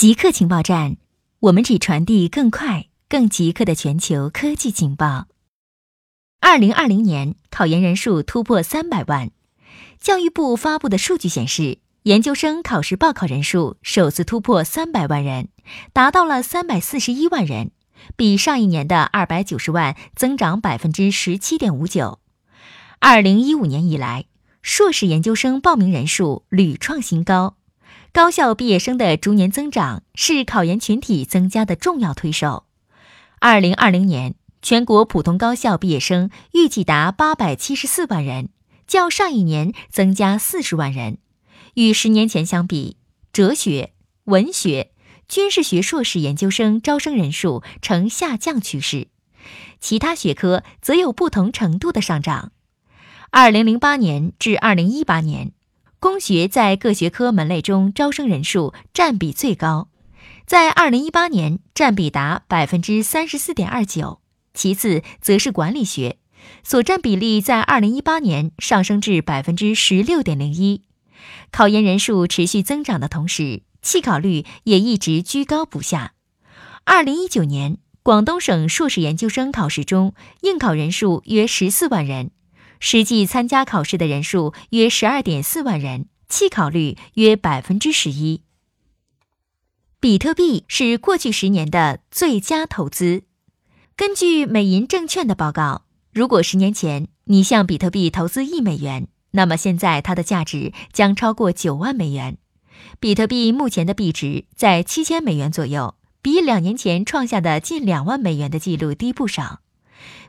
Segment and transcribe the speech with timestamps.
[0.00, 0.96] 极客情报站，
[1.40, 5.26] 我们只传递更快、更极客的全球科技情报。
[6.40, 9.30] 二零二零年考研人数突破三百万。
[10.00, 15.48] 教育部发布的数据显示，研究生考试报考人数首次突破三百万人，
[15.92, 17.72] 达到了三百四十一万人，
[18.16, 22.20] 比上一年的二百九十万增长百分之十七点五九。
[23.00, 24.24] 二零一五年以来，
[24.62, 27.56] 硕士研究生报名人数屡创新高。
[28.12, 32.64] 高校毕业生的逐年增长是考研群体增加的重要推手。
[33.38, 38.48] 二零二零年，全国普通高校毕业生预计达八百七十四万人，
[38.88, 41.18] 较上一年增加四十万人。
[41.74, 42.96] 与十年前相比，
[43.32, 43.92] 哲学、
[44.24, 44.90] 文学、
[45.28, 49.06] 军事学硕士研究生招生人数呈下降趋势，
[49.78, 52.50] 其他学科则有不同程度的上涨。
[53.30, 55.52] 二零零八年至二零一八年。
[56.00, 59.88] 工学在各学科门类中招生人数占比最高，
[60.46, 64.22] 在二零一八年占比达百分之三十四点二九，
[64.54, 66.16] 其次则是管理学，
[66.64, 70.84] 所占比例在二零一八年上升至百分之十六点零一。
[71.52, 76.14] 考研人数持续增长的同时，弃考率也一直居高不下。
[76.84, 82.30] 二零一九年，广东省硕士研究生考试中应考人数约十四万人。
[82.80, 88.42] 实际参加考试的人数约十二点四万人，弃考率约百分之十一。
[90.00, 93.22] 比特币是过去十年的最佳投资。
[93.94, 102.38] 根据美银证券的报告，如果十年前你向比特币投资一美元，那么现在它的价值将超过九万美元。
[102.98, 109.60] 比特币目前的币值在七千美元左右，比两年前创下的近两万美元的记录低不少。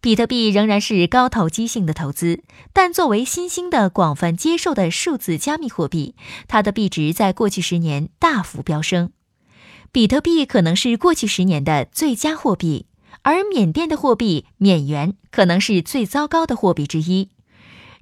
[0.00, 6.14] 比特币仍然是高投机性的投资，但作为新兴的、广泛接受的数字加密货币，
[6.46, 9.10] 它的币值在过去十年大幅飙升。
[9.90, 12.86] 比特币可能是过去十年的最佳货币，
[13.22, 17.30] 而缅甸的货币缅元可能是最糟糕的货币之一。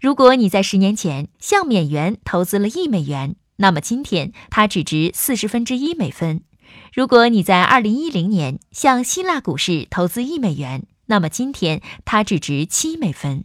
[0.01, 6.43] 如果你在十年前向缅元投资了一美元，那么今天它只值四十分之一美分。
[6.93, 13.45] 如果你在二零一零年向希腊股市投资一美元，那么今天它只值七美分。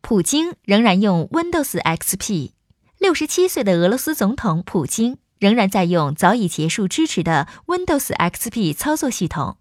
[0.00, 2.52] 普京仍然用 Windows XP。
[2.98, 9.56] 六十七岁的俄罗斯总统普京仍然在用早已结束支持的 Windows XP 操作系统。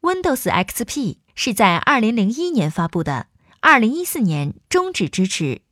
[0.00, 3.26] Windows XP 是在二零零一年发布的，
[3.60, 5.62] 二零一四年终止支持。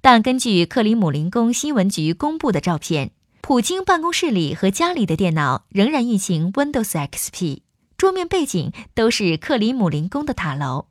[0.00, 7.62] 但根据克里姆林宫新闻局公布的照片，普京办公室里和家里的电脑仍然运行 Windows XP。
[8.02, 10.86] 桌面背景都是克里姆林宫的塔楼。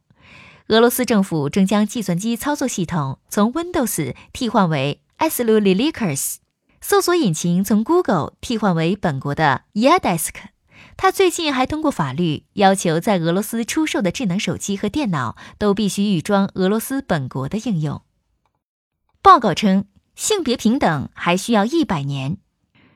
[0.69, 6.39] 俄罗斯政府正将计算机操作系统从 Windows 替换为 s l u l i l i k e r s
[6.79, 10.35] 搜索引擎从 Google 替换为本国的 Yadesk。
[10.95, 18.03] 他最近还通过法律要求，在俄罗斯出售的智能手机和电脑都必须预装俄罗斯本国的应用。
[19.21, 19.83] 报告称，
[20.16, 22.38] 性别平等还需要一百年。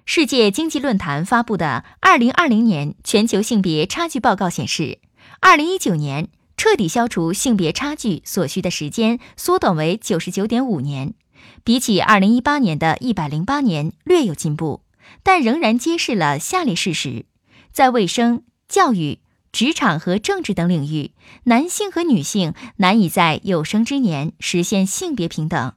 [0.07, 4.99] 世界经济论坛发布的《二零二零年全球性别差距报告》显示，
[5.39, 11.15] 二零一九年彻底消除性别差距所需的时间缩短为九十九点五年，
[11.63, 14.81] 比起二零一八年的一百零八年略有进步，
[15.23, 17.25] 但仍然揭示了下列事实：
[17.71, 19.19] 在卫生、教育、
[19.51, 21.13] 职场和政治等领域，
[21.45, 25.73] 男性和女性难以在有生之年实现性别平等。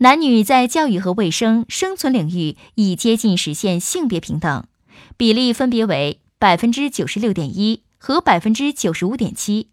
[0.00, 4.64] 男女在教育和卫生、生存领域已接近实现性别平等，
[5.16, 9.66] 比例分别为百分之九十六点一和百分之九十五点七；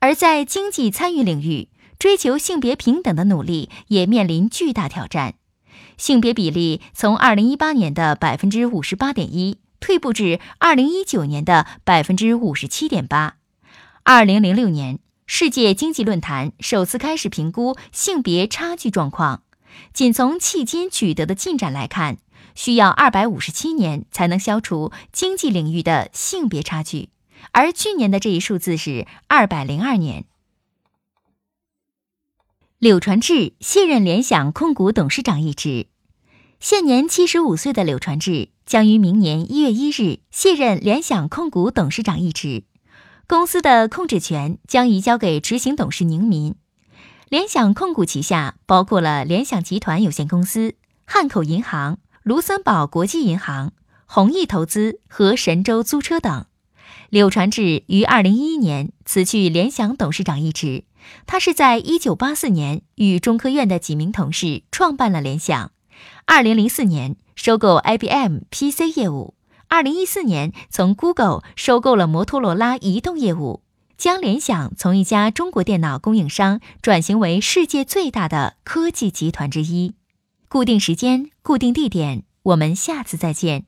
[0.00, 5.34] 而在经济参与领域，追求性别平等的努力也面临巨大挑战。
[5.96, 13.36] 性别比例从二零一八年的百分之五十八点一退步至二零一九年的百分之五十七点八。
[14.02, 19.42] 二零零六年，世界经济论坛首次开始评估性别差距状况。
[19.92, 22.18] 仅从迄今取得的进展来看，
[22.54, 27.10] 需要二百五十七年才能消除经济领域的性别差距，
[27.52, 30.24] 而去年的这一数字是二百零二年。
[32.78, 35.88] 柳传志卸任联想控股董事长一职，
[36.60, 42.62] 现年七十五岁的柳传志将于明年一月一日卸任联想控股董事长一职，
[43.26, 46.54] 公司的控制权将移交给执行董事宁民。
[47.28, 53.72] 联想控股旗下包括了联想集团有限公司、汉口银行、卢森堡国际银行、
[54.06, 56.46] 弘毅投资和神州租车等。
[57.10, 60.84] 柳传志于二零一一年辞去联想董事长一职。
[61.26, 65.72] 他是在一九八四年与中科院的几名同事创办了联想。
[66.24, 69.34] 二零零四年收购 IBM PC 业务。
[69.68, 73.62] 二零一四年从 Google 收购了摩托罗拉移动业务，
[73.98, 79.94] 将联想从一家中国电脑供应商转型为世界最大的科技集团之一。
[80.48, 83.66] 固定时间，固定地点，我们下次再见。